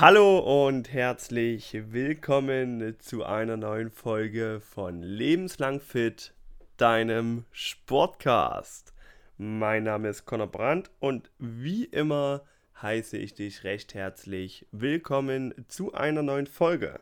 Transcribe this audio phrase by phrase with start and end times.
[0.00, 6.34] Hallo und herzlich willkommen zu einer neuen Folge von Lebenslang Fit,
[6.78, 8.92] deinem Sportcast.
[9.38, 12.42] Mein Name ist Conor Brandt und wie immer
[12.82, 16.98] heiße ich dich recht herzlich willkommen zu einer neuen Folge.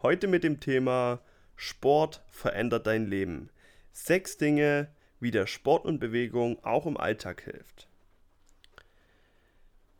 [0.00, 1.20] Heute mit dem Thema
[1.54, 3.50] Sport verändert dein Leben.
[3.92, 4.88] Sechs Dinge,
[5.20, 7.88] wie der Sport und Bewegung auch im Alltag hilft.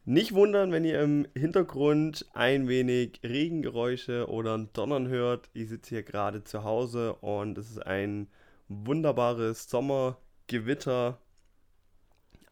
[0.08, 5.50] Nicht wundern, wenn ihr im Hintergrund ein wenig Regengeräusche oder ein Donnern hört.
[5.52, 8.28] Ich sitze hier gerade zu Hause und es ist ein
[8.68, 11.18] wunderbares Sommergewitter.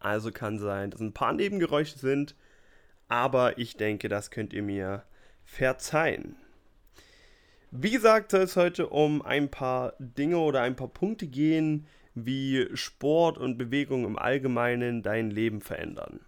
[0.01, 2.35] Also kann sein, dass ein paar Nebengeräusche sind,
[3.07, 5.05] aber ich denke, das könnt ihr mir
[5.45, 6.35] verzeihen.
[7.71, 12.67] Wie gesagt, soll es heute um ein paar Dinge oder ein paar Punkte gehen, wie
[12.73, 16.19] Sport und Bewegung im Allgemeinen dein Leben verändern.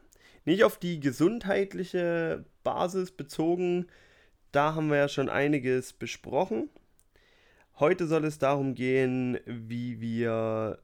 [0.48, 3.88] Nicht auf die gesundheitliche Basis bezogen,
[4.54, 6.70] da haben wir ja schon einiges besprochen.
[7.80, 10.80] Heute soll es darum gehen, wie wir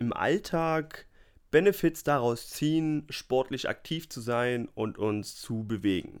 [0.00, 1.06] im Alltag
[1.52, 6.20] Benefits daraus ziehen, sportlich aktiv zu sein und uns zu bewegen.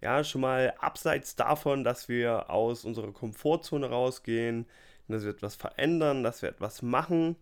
[0.00, 4.66] Ja, schon mal abseits davon, dass wir aus unserer Komfortzone rausgehen,
[5.06, 7.36] dass wir etwas verändern, dass wir etwas machen,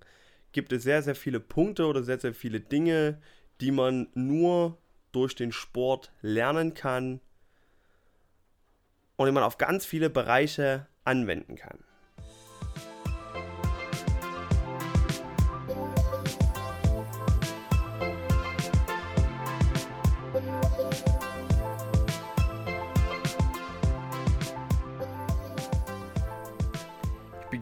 [0.53, 3.19] gibt es sehr, sehr viele Punkte oder sehr, sehr viele Dinge,
[3.60, 4.78] die man nur
[5.12, 7.20] durch den Sport lernen kann
[9.16, 11.78] und die man auf ganz viele Bereiche anwenden kann.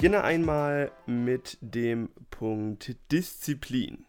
[0.05, 4.05] beginne einmal mit dem Punkt Disziplin.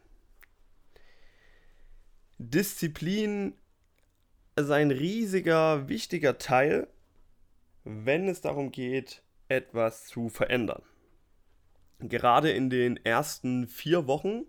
[2.37, 3.53] Disziplin
[4.57, 6.87] ist ein riesiger, wichtiger Teil,
[7.85, 10.81] wenn es darum geht, etwas zu verändern.
[11.99, 14.43] Gerade in den ersten vier Wochen,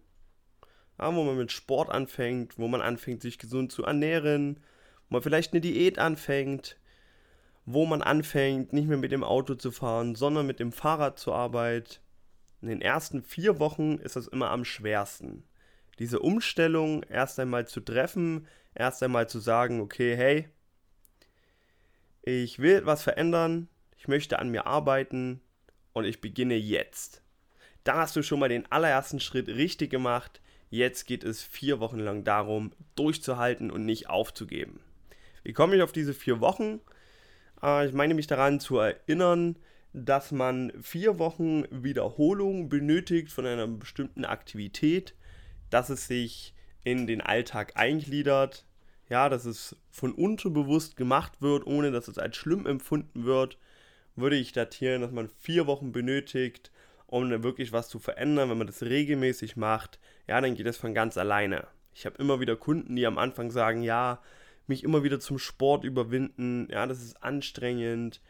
[0.98, 4.60] wo man mit Sport anfängt, wo man anfängt, sich gesund zu ernähren,
[5.08, 6.78] wo man vielleicht eine Diät anfängt,
[7.66, 11.36] wo man anfängt, nicht mehr mit dem Auto zu fahren, sondern mit dem Fahrrad zur
[11.36, 12.00] Arbeit.
[12.62, 15.44] In den ersten vier Wochen ist das immer am schwersten.
[15.98, 20.48] Diese Umstellung erst einmal zu treffen, erst einmal zu sagen, okay, hey,
[22.22, 25.40] ich will etwas verändern, ich möchte an mir arbeiten
[25.92, 27.22] und ich beginne jetzt.
[27.84, 30.40] Da hast du schon mal den allerersten Schritt richtig gemacht.
[30.70, 34.80] Jetzt geht es vier Wochen lang darum, durchzuhalten und nicht aufzugeben.
[35.44, 36.80] Wie komme ich auf diese vier Wochen?
[37.62, 39.56] Äh, ich meine mich daran zu erinnern,
[39.92, 45.14] dass man vier Wochen Wiederholung benötigt von einer bestimmten Aktivität,
[45.76, 46.54] dass es sich
[46.84, 48.64] in den Alltag eingliedert,
[49.10, 53.58] ja, dass es von unterbewusst gemacht wird, ohne dass es als schlimm empfunden wird,
[54.14, 56.70] würde ich datieren, dass man vier Wochen benötigt,
[57.06, 58.48] um wirklich was zu verändern.
[58.48, 61.66] Wenn man das regelmäßig macht, ja, dann geht es von ganz alleine.
[61.94, 64.22] Ich habe immer wieder Kunden, die am Anfang sagen, ja,
[64.66, 66.68] mich immer wieder zum Sport überwinden.
[66.70, 68.22] Ja, das ist anstrengend.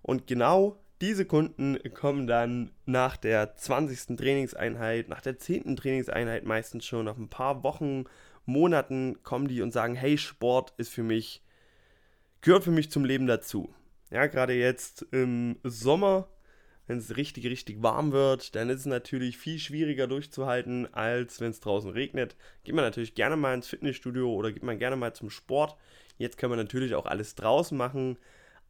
[0.00, 4.16] Und genau diese Kunden kommen dann nach der 20.
[4.16, 5.76] Trainingseinheit, nach der 10.
[5.76, 8.04] Trainingseinheit meistens schon, nach ein paar Wochen,
[8.44, 11.42] Monaten kommen die und sagen, hey, Sport ist für mich,
[12.40, 13.74] gehört für mich zum Leben dazu.
[14.10, 16.28] Ja, gerade jetzt im Sommer
[16.86, 21.50] wenn es richtig, richtig warm wird, dann ist es natürlich viel schwieriger durchzuhalten, als wenn
[21.50, 22.36] es draußen regnet.
[22.64, 25.76] Geht man natürlich gerne mal ins Fitnessstudio oder geht man gerne mal zum Sport.
[26.16, 28.18] Jetzt kann man natürlich auch alles draußen machen,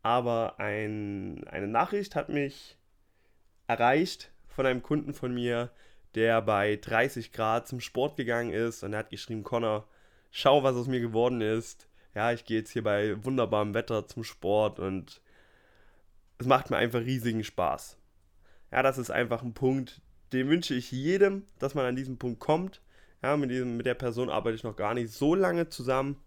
[0.06, 2.78] aber ein, eine Nachricht hat mich
[3.66, 5.72] erreicht von einem Kunden von mir,
[6.14, 9.88] der bei 30 Grad zum Sport gegangen ist und er hat geschrieben, Connor,
[10.30, 11.88] schau, was aus mir geworden ist.
[12.14, 15.20] Ja, ich gehe jetzt hier bei wunderbarem Wetter zum Sport und
[16.38, 17.98] es macht mir einfach riesigen Spaß.
[18.70, 20.00] Ja, das ist einfach ein Punkt,
[20.32, 22.80] den wünsche ich jedem, dass man an diesen Punkt kommt.
[23.24, 26.22] Ja, mit, diesem, mit der Person arbeite ich noch gar nicht so lange zusammen,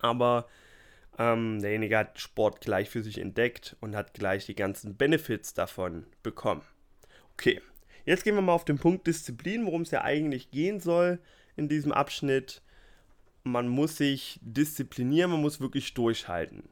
[0.00, 0.48] aber
[1.18, 6.06] ähm, derjenige hat Sport gleich für sich entdeckt und hat gleich die ganzen Benefits davon
[6.22, 6.62] bekommen.
[7.34, 7.60] Okay,
[8.04, 11.18] jetzt gehen wir mal auf den Punkt Disziplin, worum es ja eigentlich gehen soll
[11.56, 12.62] in diesem Abschnitt.
[13.44, 16.62] Man muss sich disziplinieren, man muss wirklich durchhalten.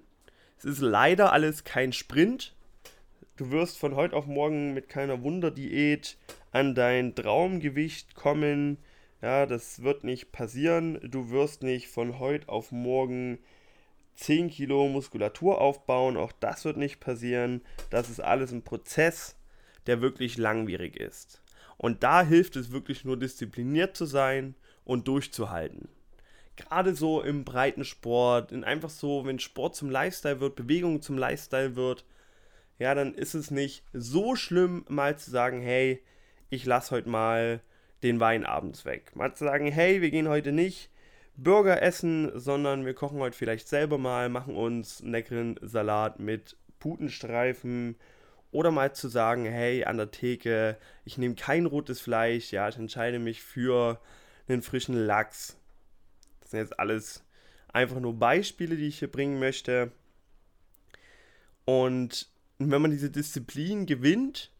[0.59, 2.55] Es ist leider alles kein Sprint,
[3.41, 6.19] Du wirst von heute auf morgen mit keiner Wunderdiät
[6.53, 8.77] an dein Traumgewicht kommen.
[9.23, 11.01] Ja, das wird nicht passieren.
[11.11, 13.39] Du wirst nicht von heute auf morgen
[14.17, 16.17] 10 Kilo Muskulatur aufbauen.
[16.17, 17.62] Auch das wird nicht passieren.
[17.91, 19.37] Das ist alles ein Prozess,
[19.87, 21.43] der wirklich langwierig ist.
[21.77, 24.55] Und da hilft es wirklich nur diszipliniert zu sein
[24.85, 25.89] und durchzuhalten.
[26.57, 31.75] gerade so im Breitensport, in einfach so, wenn Sport zum Lifestyle wird, Bewegung zum Lifestyle
[31.75, 32.05] wird,
[32.79, 36.03] ja, dann ist es nicht so schlimm, mal zu sagen, hey,
[36.51, 37.62] ich lasse heute mal
[38.03, 39.15] den Wein abends weg.
[39.15, 40.91] Mal zu sagen, hey, wir gehen heute nicht
[41.37, 46.56] Burger essen, sondern wir kochen heute vielleicht selber mal, machen uns einen leckeren Salat mit
[46.79, 47.97] Putenstreifen
[48.53, 52.77] oder mal zu sagen, hey, an der Theke, ich nehme kein rotes Fleisch, ja, ich
[52.77, 54.00] entscheide mich für
[54.49, 55.56] einen frischen Lachs.
[56.41, 57.25] Das sind jetzt alles
[57.73, 59.93] einfach nur Beispiele, die ich hier bringen möchte.
[61.65, 62.29] Und
[62.59, 64.50] wenn man diese Disziplin gewinnt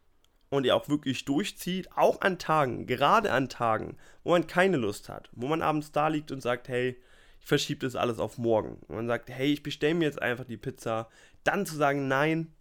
[0.51, 5.09] und die auch wirklich durchzieht, auch an Tagen, gerade an Tagen, wo man keine Lust
[5.09, 7.01] hat, wo man abends da liegt und sagt, hey,
[7.41, 8.75] ich verschiebe das alles auf morgen.
[8.89, 11.09] Und man sagt, hey, ich bestelle mir jetzt einfach die Pizza.
[11.45, 12.53] Dann zu sagen, nein,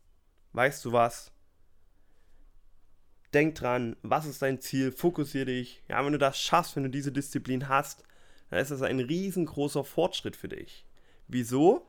[0.54, 1.32] weißt du was?
[3.34, 4.92] Denk dran, was ist dein Ziel?
[4.92, 5.84] Fokussiere dich.
[5.90, 8.04] Ja, wenn du das schaffst, wenn du diese Disziplin hast,
[8.50, 10.86] dann ist das ein riesengroßer Fortschritt für dich.
[11.28, 11.88] Wieso?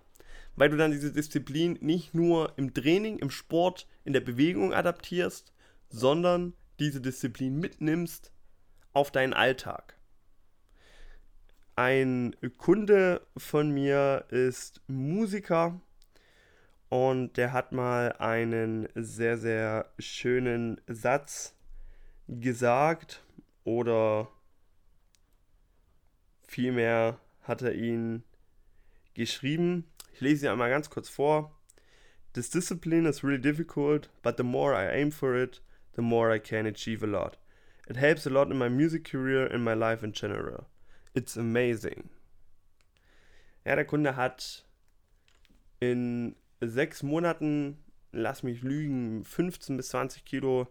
[0.56, 5.52] Weil du dann diese Disziplin nicht nur im Training, im Sport, in der Bewegung adaptierst,
[5.90, 8.32] sondern diese Disziplin mitnimmst
[8.92, 9.96] auf deinen Alltag.
[11.76, 15.80] Ein Kunde von mir ist Musiker
[16.88, 21.54] und der hat mal einen sehr, sehr schönen Satz
[22.28, 23.22] gesagt
[23.64, 24.28] oder
[26.46, 28.24] vielmehr hat er ihn
[29.14, 29.84] geschrieben.
[30.12, 31.56] Ich lese ihn einmal ganz kurz vor.
[32.32, 35.62] This discipline is really difficult, but the more I aim for it,
[36.00, 37.36] the more I can achieve a lot.
[37.86, 40.66] It helps a lot in my music career and my life in general.
[41.14, 42.08] It's amazing.
[43.66, 44.64] Ja, der Kunde hat
[45.78, 50.68] in sechs Monaten, lass mich lügen, 15 bis 20 Kilo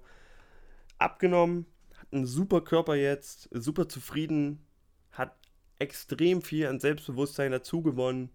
[0.98, 4.66] abgenommen, hat einen super Körper jetzt, super zufrieden,
[5.12, 5.36] hat
[5.78, 8.32] extrem viel an Selbstbewusstsein dazu gewonnen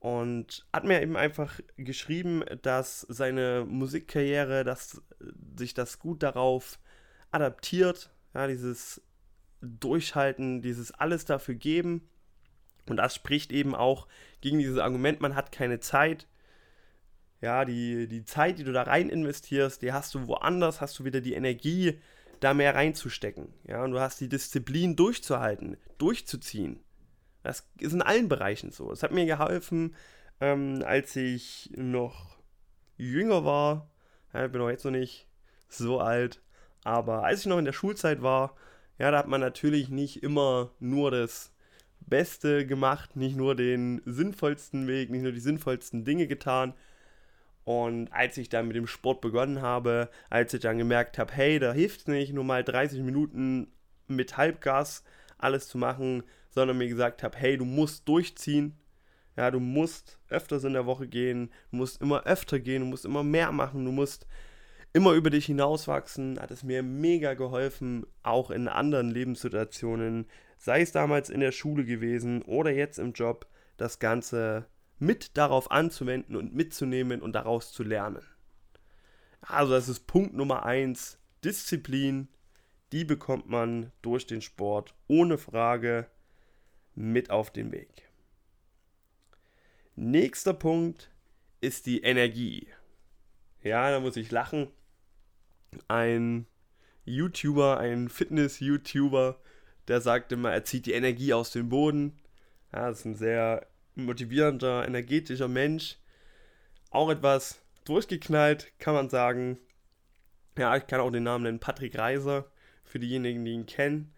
[0.00, 5.02] und hat mir eben einfach geschrieben, dass seine Musikkarriere, dass
[5.56, 6.78] sich das gut darauf
[7.30, 9.02] adaptiert, ja, dieses
[9.60, 12.08] Durchhalten, dieses alles dafür geben.
[12.86, 14.06] Und das spricht eben auch
[14.40, 16.26] gegen dieses Argument, man hat keine Zeit.
[17.40, 21.04] Ja, die, die Zeit, die du da rein investierst, die hast du woanders, hast du
[21.04, 22.00] wieder die Energie,
[22.40, 23.52] da mehr reinzustecken.
[23.64, 26.80] Ja, und du hast die Disziplin durchzuhalten, durchzuziehen.
[27.42, 28.90] Das ist in allen Bereichen so.
[28.92, 29.94] Es hat mir geholfen,
[30.40, 32.38] ähm, als ich noch
[32.96, 33.90] jünger war.
[34.32, 35.26] Ja, ich bin auch jetzt noch nicht
[35.68, 36.42] so alt.
[36.84, 38.54] Aber als ich noch in der Schulzeit war,
[38.98, 41.52] ja, da hat man natürlich nicht immer nur das
[42.00, 46.74] Beste gemacht, nicht nur den sinnvollsten Weg, nicht nur die sinnvollsten Dinge getan,
[47.68, 51.58] und als ich dann mit dem Sport begonnen habe, als ich dann gemerkt habe, hey,
[51.58, 53.70] da hilft es nicht, nur mal 30 Minuten
[54.06, 55.04] mit Halbgas
[55.36, 56.22] alles zu machen,
[56.58, 58.76] sondern mir gesagt habe, hey, du musst durchziehen.
[59.36, 63.04] Ja, du musst öfters in der Woche gehen, du musst immer öfter gehen, du musst
[63.04, 64.26] immer mehr machen, du musst
[64.92, 70.26] immer über dich hinauswachsen, hat es mir mega geholfen, auch in anderen Lebenssituationen,
[70.56, 73.46] sei es damals in der Schule gewesen oder jetzt im Job,
[73.76, 74.66] das Ganze
[74.98, 78.24] mit darauf anzuwenden und mitzunehmen und daraus zu lernen.
[79.40, 82.26] Also das ist Punkt Nummer 1, Disziplin,
[82.90, 86.08] die bekommt man durch den Sport ohne Frage
[86.98, 88.10] mit auf den Weg.
[89.94, 91.10] Nächster Punkt
[91.60, 92.68] ist die Energie.
[93.62, 94.68] Ja, da muss ich lachen.
[95.86, 96.46] Ein
[97.04, 99.40] YouTuber, ein Fitness-YouTuber,
[99.86, 102.18] der sagt immer, er zieht die Energie aus dem Boden.
[102.72, 105.98] Ja, das ist ein sehr motivierender, energetischer Mensch.
[106.90, 109.58] Auch etwas durchgeknallt, kann man sagen.
[110.56, 112.50] Ja, ich kann auch den Namen nennen, Patrick Reiser,
[112.84, 114.12] für diejenigen, die ihn kennen.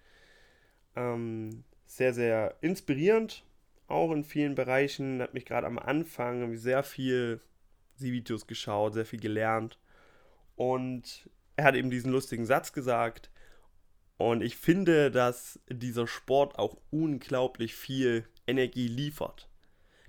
[0.97, 3.45] Ähm, sehr, sehr inspirierend,
[3.89, 5.21] auch in vielen Bereichen.
[5.21, 7.41] Hat mich gerade am Anfang sehr viel
[7.97, 9.79] Videos geschaut, sehr viel gelernt.
[10.55, 13.31] Und er hat eben diesen lustigen Satz gesagt.
[14.19, 19.49] Und ich finde, dass dieser Sport auch unglaublich viel Energie liefert.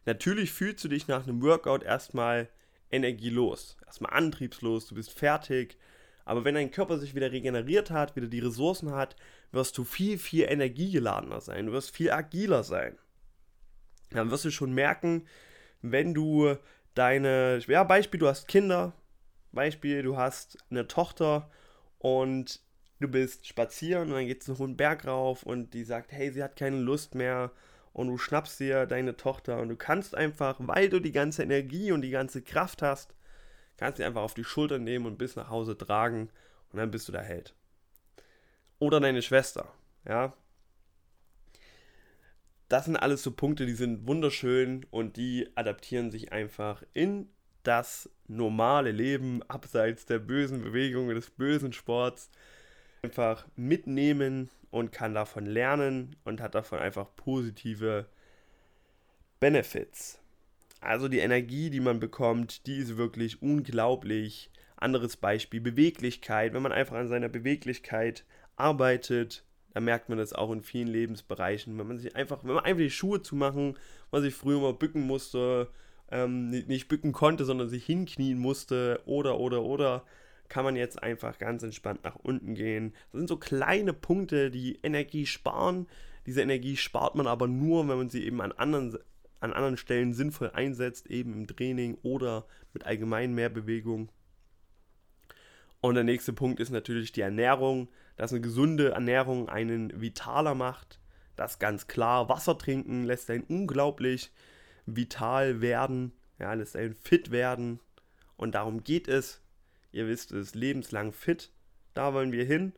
[0.06, 2.50] Natürlich fühlst du dich nach einem Workout erstmal
[2.92, 5.78] energielos, erstmal antriebslos, du bist fertig.
[6.26, 9.16] Aber wenn dein Körper sich wieder regeneriert hat, wieder die Ressourcen hat,
[9.52, 12.98] wirst du viel, viel energiegeladener sein, du wirst viel agiler sein.
[14.12, 15.26] Dann wirst du schon merken,
[15.82, 16.56] wenn du
[16.94, 18.94] deine, ja, Beispiel, du hast Kinder,
[19.52, 21.50] Beispiel, du hast eine Tochter
[21.98, 22.62] und
[23.00, 26.32] du bist spazieren und dann geht es einen hohen Berg rauf und die sagt, hey,
[26.32, 27.52] sie hat keine Lust mehr
[27.94, 31.92] und du schnappst dir deine Tochter und du kannst einfach, weil du die ganze Energie
[31.92, 33.16] und die ganze Kraft hast,
[33.82, 36.30] kannst du einfach auf die Schulter nehmen und bis nach Hause tragen
[36.72, 37.56] und dann bist du der Held.
[38.78, 39.74] Oder deine Schwester,
[40.08, 40.34] ja.
[42.70, 47.28] das sind alles so Punkte, die sind wunderschön und die adaptieren sich einfach in
[47.64, 52.30] das normale Leben abseits der bösen Bewegungen, des bösen Sports.
[53.02, 58.06] Einfach mitnehmen und kann davon lernen und hat davon einfach positive
[59.40, 60.21] Benefits.
[60.82, 64.50] Also die Energie, die man bekommt, die ist wirklich unglaublich.
[64.76, 66.54] Anderes Beispiel, Beweglichkeit.
[66.54, 71.78] Wenn man einfach an seiner Beweglichkeit arbeitet, da merkt man das auch in vielen Lebensbereichen.
[71.78, 73.78] Wenn man sich einfach, wenn man einfach die Schuhe zu machen,
[74.12, 75.70] man sich früher mal bücken musste,
[76.10, 80.04] ähm, nicht bücken konnte, sondern sich hinknien musste oder, oder, oder,
[80.50, 82.94] kann man jetzt einfach ganz entspannt nach unten gehen.
[83.12, 85.88] Das sind so kleine Punkte, die Energie sparen.
[86.26, 88.98] Diese Energie spart man aber nur, wenn man sie eben an anderen,
[89.42, 94.10] an anderen Stellen sinnvoll einsetzt, eben im Training oder mit allgemein mehr Bewegung.
[95.82, 101.00] Und der nächste Punkt ist natürlich die Ernährung, dass eine gesunde Ernährung einen vitaler macht.
[101.36, 102.30] Das ganz klar.
[102.30, 104.32] Wasser trinken lässt einen unglaublich
[104.86, 107.80] vital werden, ja, lässt einen fit werden.
[108.38, 109.42] Und darum geht es.
[109.92, 111.52] Ihr wisst es, lebenslang fit.
[111.96, 112.74] Da wollen wir hin.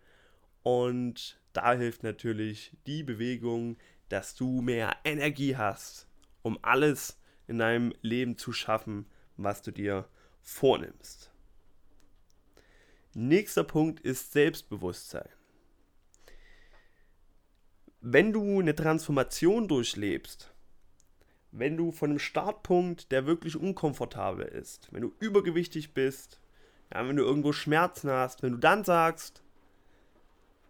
[0.63, 3.77] Und da hilft natürlich die Bewegung,
[4.07, 6.07] dass du mehr Energie hast,
[6.43, 9.07] um alles in deinem Leben zu schaffen,
[9.37, 10.07] was du dir
[10.41, 11.31] vornimmst.
[13.15, 15.29] Nächster Punkt ist Selbstbewusstsein.
[18.01, 20.53] Wenn du eine Transformation durchlebst,
[21.51, 26.41] wenn du von einem Startpunkt, der wirklich unkomfortabel ist, wenn du übergewichtig bist,
[26.91, 29.43] ja, wenn du irgendwo Schmerzen hast, wenn du dann sagst,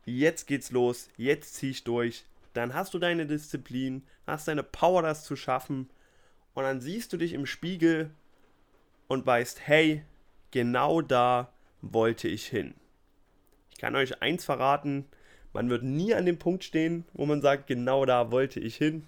[0.05, 5.01] jetzt geht's los, jetzt zieh ich durch, dann hast du deine Disziplin, hast deine Power,
[5.01, 5.89] das zu schaffen
[6.53, 8.11] und dann siehst du dich im Spiegel
[9.07, 10.03] und weißt, hey,
[10.51, 12.75] genau da wollte ich hin.
[13.71, 15.05] Ich kann euch eins verraten,
[15.53, 19.07] man wird nie an dem Punkt stehen, wo man sagt, genau da wollte ich hin.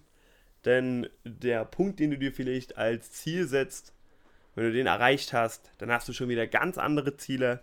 [0.63, 3.93] Denn der Punkt, den du dir vielleicht als Ziel setzt,
[4.53, 7.61] wenn du den erreicht hast, dann hast du schon wieder ganz andere Ziele.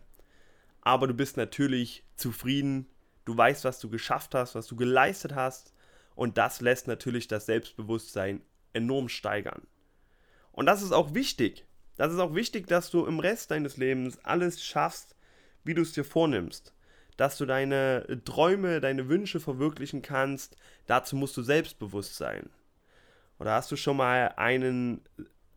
[0.82, 2.86] Aber du bist natürlich zufrieden.
[3.24, 5.72] Du weißt, was du geschafft hast, was du geleistet hast.
[6.14, 9.62] Und das lässt natürlich das Selbstbewusstsein enorm steigern.
[10.50, 11.66] Und das ist auch wichtig.
[11.96, 15.14] Das ist auch wichtig, dass du im Rest deines Lebens alles schaffst,
[15.64, 16.74] wie du es dir vornimmst.
[17.16, 20.56] Dass du deine Träume, deine Wünsche verwirklichen kannst.
[20.86, 22.50] Dazu musst du selbstbewusst sein.
[23.38, 25.02] Oder hast du schon mal einen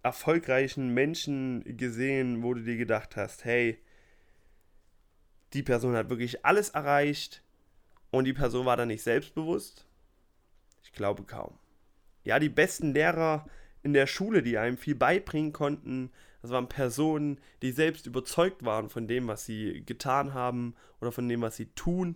[0.04, 3.82] erfolgreichen Menschen gesehen, wo du dir gedacht hast, hey,
[5.54, 7.45] die Person hat wirklich alles erreicht
[8.16, 9.86] und die Person war dann nicht selbstbewusst?
[10.84, 11.58] Ich glaube kaum.
[12.24, 13.46] Ja, die besten Lehrer
[13.84, 16.12] in der Schule, die einem viel beibringen konnten.
[16.42, 21.28] Das waren Personen, die selbst überzeugt waren von dem, was sie getan haben oder von
[21.28, 22.16] dem, was sie tun.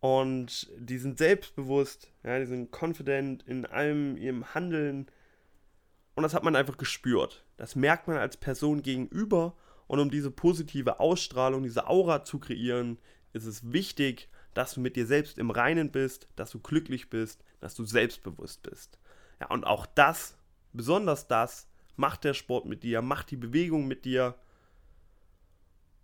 [0.00, 5.06] Und die sind selbstbewusst, ja, die sind confident in allem ihrem Handeln.
[6.14, 7.44] Und das hat man einfach gespürt.
[7.58, 9.56] Das merkt man als Person gegenüber.
[9.86, 12.98] Und um diese positive Ausstrahlung, diese Aura zu kreieren,
[13.32, 17.44] ist es wichtig, dass du mit dir selbst im Reinen bist, dass du glücklich bist,
[17.60, 18.98] dass du selbstbewusst bist.
[19.40, 20.36] Ja, und auch das
[20.72, 24.34] besonders das macht der Sport mit dir, macht die Bewegung mit dir.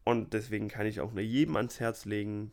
[0.05, 2.53] Und deswegen kann ich auch nur jedem ans Herz legen,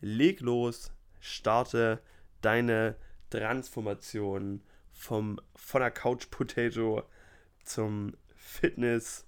[0.00, 2.00] leg los, starte
[2.40, 2.96] deine
[3.30, 7.04] Transformation vom, von der Couch Potato
[7.64, 9.26] zum Fitness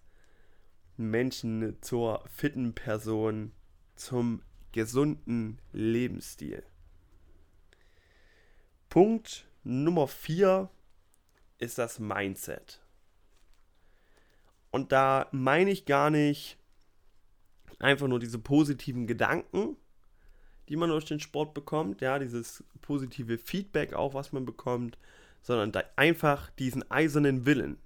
[0.97, 3.53] Menschen zur fitten Person,
[3.97, 4.43] zum
[4.75, 6.65] gesunden Lebensstil.
[8.89, 10.69] Punkt Nummer 4
[11.59, 12.83] ist das Mindset.
[14.73, 16.59] Und da meine ich gar nicht
[17.79, 19.77] einfach nur diese positiven Gedanken,
[20.69, 24.99] die man durch den Sport bekommt, ja, dieses positive Feedback auch, was man bekommt,
[25.41, 27.79] sondern einfach diesen eisernen Willen.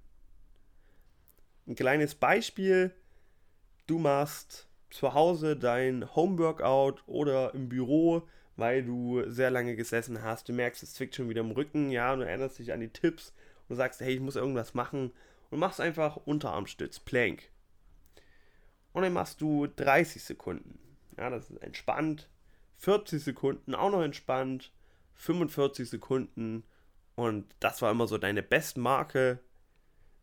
[1.67, 2.95] Ein kleines Beispiel,
[3.85, 10.49] du machst zu Hause dein Homeworkout oder im Büro, weil du sehr lange gesessen hast,
[10.49, 12.89] du merkst, es zwickt schon wieder im Rücken, ja, und du erinnerst dich an die
[12.89, 13.33] Tipps
[13.69, 15.11] und sagst, hey, ich muss irgendwas machen
[15.49, 17.49] und machst einfach Unterarmstütz, Plank.
[18.91, 20.79] Und dann machst du 30 Sekunden.
[21.17, 22.29] Ja, das ist entspannt.
[22.77, 24.71] 40 Sekunden auch noch entspannt.
[25.15, 26.63] 45 Sekunden.
[27.15, 29.39] Und das war immer so deine Bestmarke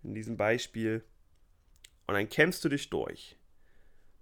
[0.02, 1.04] in diesem Beispiel.
[2.06, 3.36] Und dann kämpfst du dich durch.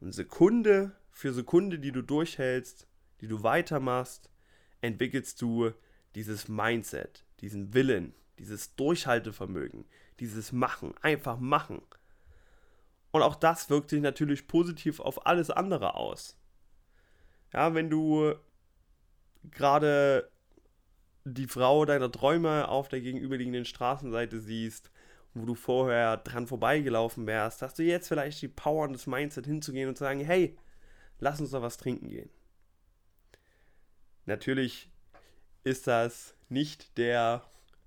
[0.04, 2.86] Und Sekunde für Sekunde, die du durchhältst,
[3.22, 4.28] die du weitermachst,
[4.82, 5.70] entwickelst du
[6.14, 9.86] dieses Mindset, diesen Willen, dieses Durchhaltevermögen,
[10.20, 11.80] dieses Machen, einfach machen.
[13.12, 16.36] Und auch das wirkt sich natürlich positiv auf alles andere aus.
[17.54, 18.34] Ja, wenn du
[19.52, 20.30] gerade
[21.24, 24.90] die Frau deiner Träume auf der gegenüberliegenden Straßenseite siehst,
[25.34, 29.46] wo du vorher dran vorbeigelaufen wärst, hast du jetzt vielleicht die Power und das Mindset
[29.46, 30.56] hinzugehen und zu sagen, hey,
[31.18, 32.30] lass uns doch was trinken gehen.
[34.26, 34.88] Natürlich
[35.64, 37.42] ist das nicht der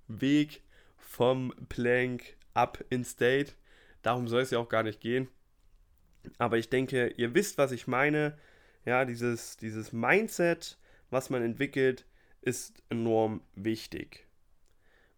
[0.07, 0.61] Weg
[0.97, 3.53] vom Plank up in State.
[4.01, 5.29] Darum soll es ja auch gar nicht gehen.
[6.37, 8.37] Aber ich denke, ihr wisst, was ich meine.
[8.85, 10.77] Ja, dieses, dieses Mindset,
[11.09, 12.05] was man entwickelt,
[12.41, 14.26] ist enorm wichtig.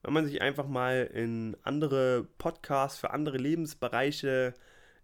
[0.01, 4.53] Wenn man sich einfach mal in andere Podcasts für andere Lebensbereiche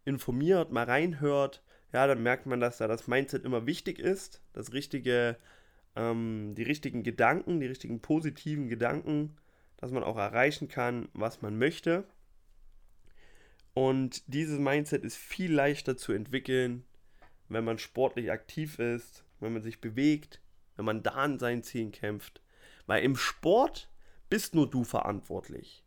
[0.06, 1.62] informiert, mal reinhört,
[1.92, 5.38] ja, dann merkt man, dass da das Mindset immer wichtig ist, das richtige,
[5.96, 9.38] ähm, die richtigen Gedanken, die richtigen positiven Gedanken,
[9.78, 12.06] dass man auch erreichen kann, was man möchte.
[13.74, 16.86] Und dieses Mindset ist viel leichter zu entwickeln,
[17.50, 20.42] wenn man sportlich aktiv ist, wenn man sich bewegt,
[20.76, 22.42] wenn man da an seinen Zielen kämpft.
[22.88, 23.90] Weil im Sport
[24.30, 25.84] bist nur du verantwortlich.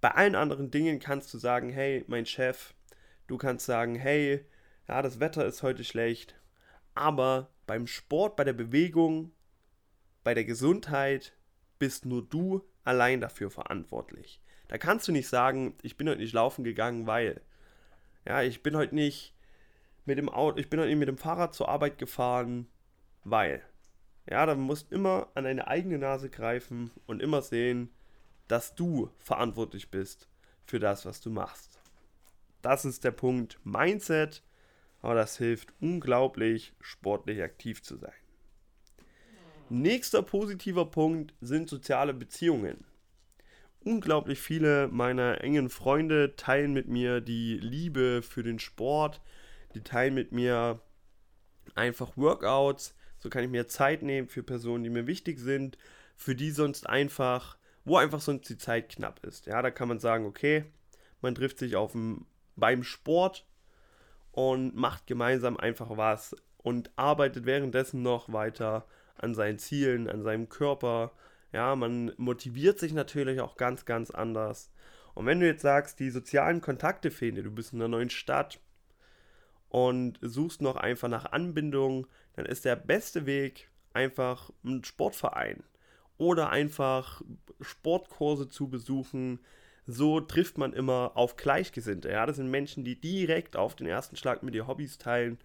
[0.00, 2.74] Bei allen anderen Dingen kannst du sagen, hey, mein Chef,
[3.26, 4.44] du kannst sagen, hey,
[4.88, 6.34] ja, das Wetter ist heute schlecht.
[6.94, 9.32] Aber beim Sport, bei der Bewegung,
[10.24, 11.36] bei der Gesundheit
[11.78, 14.40] bist nur du allein dafür verantwortlich.
[14.68, 17.40] Da kannst du nicht sagen, ich bin heute nicht laufen gegangen, weil.
[18.24, 19.34] Ja, ich bin heute nicht
[20.04, 22.68] mit dem Auto, ich bin heute nicht mit dem Fahrrad zur Arbeit gefahren,
[23.24, 23.62] weil.
[24.28, 27.90] Ja, da musst immer an deine eigene Nase greifen und immer sehen,
[28.48, 30.28] dass du verantwortlich bist
[30.64, 31.80] für das, was du machst.
[32.60, 34.42] Das ist der Punkt Mindset,
[35.00, 38.12] aber das hilft unglaublich, sportlich aktiv zu sein.
[39.68, 42.84] Nächster positiver Punkt sind soziale Beziehungen
[43.84, 49.20] unglaublich viele meiner engen Freunde teilen mit mir die Liebe für den Sport.
[49.74, 50.80] Die teilen mit mir
[51.74, 52.94] einfach Workouts.
[53.22, 55.78] So kann ich mir Zeit nehmen für Personen, die mir wichtig sind,
[56.16, 59.46] für die sonst einfach, wo einfach sonst die Zeit knapp ist.
[59.46, 60.64] Ja, da kann man sagen, okay,
[61.20, 62.26] man trifft sich auf dem,
[62.56, 63.46] beim Sport
[64.32, 70.48] und macht gemeinsam einfach was und arbeitet währenddessen noch weiter an seinen Zielen, an seinem
[70.48, 71.12] Körper,
[71.52, 74.72] ja, man motiviert sich natürlich auch ganz, ganz anders.
[75.14, 78.10] Und wenn du jetzt sagst, die sozialen Kontakte fehlen dir, du bist in einer neuen
[78.10, 78.58] Stadt
[79.68, 85.62] und suchst noch einfach nach Anbindung, dann ist der beste Weg einfach ein Sportverein
[86.18, 87.22] oder einfach
[87.60, 89.40] Sportkurse zu besuchen.
[89.86, 92.10] So trifft man immer auf Gleichgesinnte.
[92.10, 95.38] Ja, das sind Menschen, die direkt auf den ersten Schlag mit dir Hobbys teilen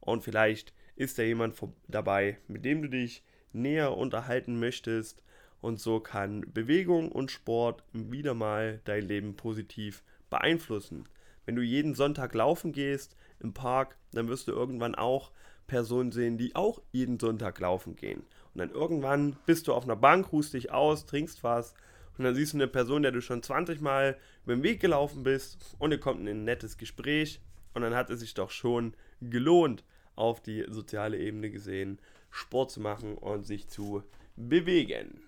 [0.00, 1.56] und vielleicht ist da jemand
[1.88, 5.22] dabei, mit dem du dich näher unterhalten möchtest
[5.60, 11.08] und so kann Bewegung und Sport wieder mal dein Leben positiv beeinflussen.
[11.46, 15.30] Wenn du jeden Sonntag laufen gehst im Park, dann wirst du irgendwann auch
[15.66, 18.20] Personen sehen, die auch jeden Sonntag laufen gehen.
[18.54, 21.74] Und dann irgendwann bist du auf einer Bank, ruhst dich aus, trinkst was
[22.16, 25.22] und dann siehst du eine Person, der du schon 20 Mal über den Weg gelaufen
[25.22, 27.40] bist und ihr kommt in ein nettes Gespräch
[27.74, 29.84] und dann hat es sich doch schon gelohnt,
[30.16, 31.98] auf die soziale Ebene gesehen,
[32.30, 34.04] Sport zu machen und sich zu
[34.36, 35.22] bewegen.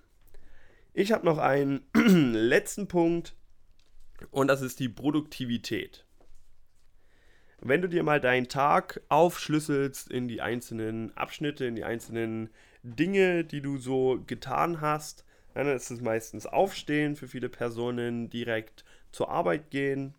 [0.94, 3.34] Ich habe noch einen letzten Punkt
[4.30, 6.05] und das ist die Produktivität.
[7.68, 12.48] Wenn du dir mal deinen Tag aufschlüsselst in die einzelnen Abschnitte, in die einzelnen
[12.84, 18.84] Dinge, die du so getan hast, dann ist es meistens Aufstehen für viele Personen, direkt
[19.10, 20.14] zur Arbeit gehen,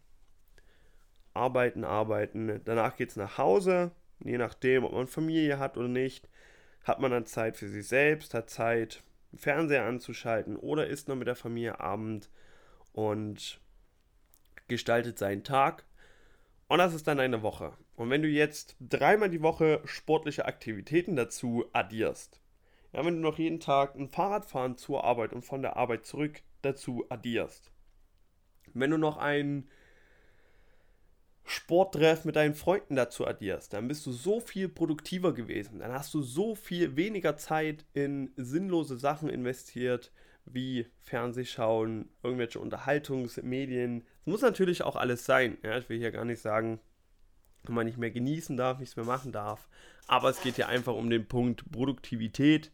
[1.33, 2.60] arbeiten, arbeiten.
[2.65, 6.27] Danach geht es nach Hause, je nachdem, ob man Familie hat oder nicht,
[6.83, 11.27] hat man dann Zeit für sich selbst, hat Zeit Fernseher anzuschalten oder isst noch mit
[11.27, 12.29] der Familie Abend
[12.91, 13.62] und
[14.67, 15.86] gestaltet seinen Tag.
[16.67, 17.73] Und das ist dann eine Woche.
[17.95, 22.41] Und wenn du jetzt dreimal die Woche sportliche Aktivitäten dazu addierst,
[22.93, 26.41] ja, wenn du noch jeden Tag ein Fahrradfahren zur Arbeit und von der Arbeit zurück
[26.62, 27.71] dazu addierst,
[28.73, 29.69] wenn du noch ein
[31.45, 35.80] Sporttreff mit deinen Freunden dazu addierst, dann bist du so viel produktiver gewesen.
[35.80, 40.12] Dann hast du so viel weniger Zeit in sinnlose Sachen investiert,
[40.53, 44.03] wie Fernsehschauen, irgendwelche Unterhaltungsmedien.
[44.21, 45.57] Es muss natürlich auch alles sein.
[45.63, 46.79] Ja, ich will hier gar nicht sagen,
[47.63, 49.67] wenn man nicht mehr genießen darf, nichts mehr machen darf.
[50.07, 52.71] Aber es geht hier einfach um den Punkt Produktivität.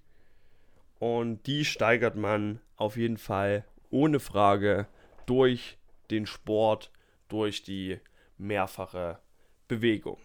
[1.00, 4.88] Und die steigert man auf jeden Fall ohne Frage
[5.26, 5.78] durch
[6.12, 6.92] den Sport,
[7.28, 8.00] durch die
[8.38, 9.20] mehrfache
[9.68, 10.20] Bewegung.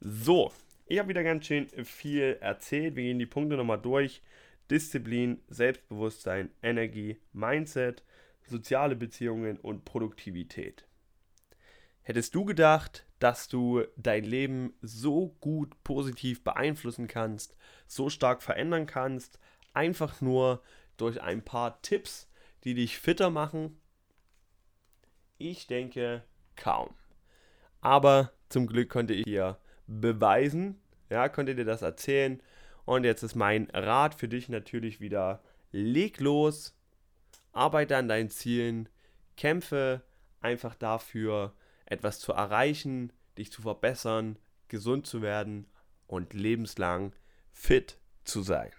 [0.00, 0.52] So,
[0.86, 2.96] ich habe wieder ganz schön viel erzählt.
[2.96, 4.20] Wir gehen die Punkte nochmal durch.
[4.72, 8.02] Disziplin, Selbstbewusstsein, Energie, Mindset,
[8.46, 10.86] soziale Beziehungen und Produktivität.
[12.00, 17.56] Hättest du gedacht, dass du dein Leben so gut positiv beeinflussen kannst,
[17.86, 19.38] so stark verändern kannst,
[19.74, 20.62] einfach nur
[20.96, 22.28] durch ein paar Tipps,
[22.64, 23.78] die dich fitter machen?
[25.38, 26.24] Ich denke
[26.56, 26.94] kaum.
[27.80, 30.80] Aber zum Glück konnte ich dir beweisen,
[31.10, 32.42] ja, konnte dir das erzählen.
[32.84, 36.76] Und jetzt ist mein Rat für dich natürlich wieder, leg los,
[37.52, 38.88] arbeite an deinen Zielen,
[39.36, 40.02] kämpfe
[40.40, 41.54] einfach dafür,
[41.86, 45.66] etwas zu erreichen, dich zu verbessern, gesund zu werden
[46.06, 47.12] und lebenslang
[47.52, 48.70] fit zu sein.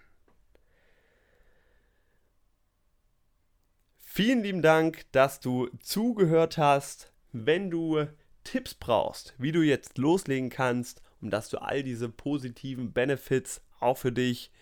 [3.98, 7.12] Vielen lieben Dank, dass du zugehört hast.
[7.32, 8.06] Wenn du
[8.44, 13.98] Tipps brauchst, wie du jetzt loslegen kannst, um dass du all diese positiven Benefits auch
[13.98, 14.52] für dich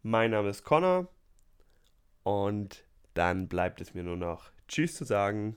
[0.02, 1.08] Mein Name ist Connor
[2.22, 5.56] und dann bleibt es mir nur noch Tschüss zu sagen.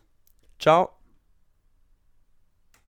[0.60, 0.96] Ciao.